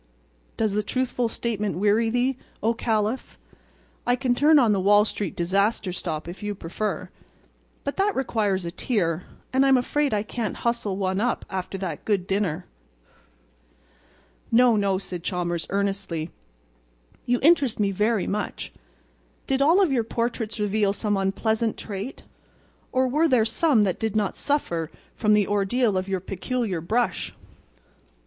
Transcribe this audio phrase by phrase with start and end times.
[0.57, 3.37] Does the truthful statement weary thee, O Caliph?
[4.03, 7.11] I can turn on the Wall Street disaster stop if you prefer,
[7.83, 12.03] but that requires a tear, and I'm afraid I can't hustle one up after that
[12.03, 12.65] good dinner."
[14.51, 16.31] "No, no," said Chalmers, earnestly,
[17.27, 18.73] "you interest me very much.
[19.45, 22.23] Did all of your portraits reveal some unpleasant trait,
[22.91, 27.35] or were there some that did not suffer from the ordeal of your peculiar brush?"